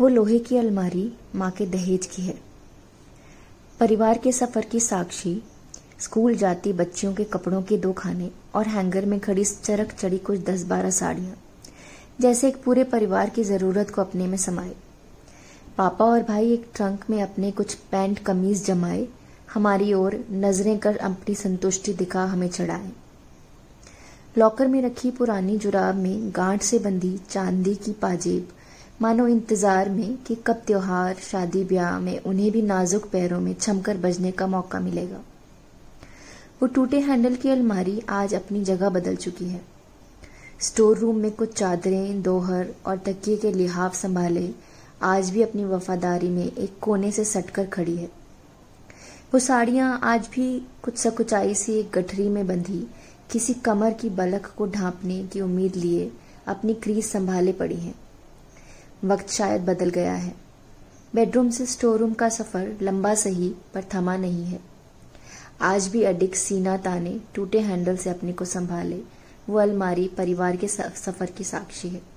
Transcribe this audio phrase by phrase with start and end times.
[0.00, 2.34] लोहे की अलमारी माँ के दहेज की है।
[3.80, 5.42] परिवार के सफ़र की साक्षी,
[6.00, 10.40] स्कूल जाती बच्चियों के कपड़ों के दो खाने और हैंगर में खड़ी चरक चढ़ी कुछ
[10.40, 11.36] दस बारह साड़ियाँ,
[12.20, 14.74] जैसे एक पूरे परिवार की ज़रूरत को अपने में समाये।
[15.76, 19.06] पापा और भाई एक ट्रंक में अपने कुछ पैंट कमीज जमाए,
[19.54, 22.90] हमारी ओर नज़रें कर अपनी संतुष्टि दिखा हमें चढ़ाए।
[24.36, 28.48] लॉकर में रखी पुरानी जुराब में गांठ से बंधी चांदी की पाजेब
[29.02, 33.96] मानो इंतज़ार में कि कब त्योहार, शादी ब्याह में उन्हें भी नाजुक पैरों में छमकर
[33.96, 35.20] बजने का मौका मिलेगा।
[36.62, 39.60] वो टूटे हैंडल की अलमारी आज अपनी जगह बदल चुकी है।
[40.60, 44.48] स्टोर रूम में कुछ चादरें, दोहर और तकिए के लिहाफ संभाले
[45.02, 48.08] आज भी अपनी वफादारी में एक कोने से सटकर खड़ी है।
[49.32, 50.46] वो साड़ियाँ आज भी
[50.82, 52.86] कुछ सकुचाई से एक गठरी में बंधी,
[53.32, 56.10] किसी कमर की बलक को ढांपने की उम्मीद लिए
[56.46, 57.94] अपनी क्रीज संभाले पड़ी हैं।
[59.04, 60.34] वक्त शायद बदल गया है।
[61.14, 64.60] बेडरूम से स्टोर रूम का सफ़र लंबा सही पर थमा नहीं है।
[65.60, 69.00] आज भी अडिक सीना ताने टूटे हैंडल से अपने को संभाले।
[69.48, 72.13] वो अलमारी परिवार के सफ़र की साक्षी है।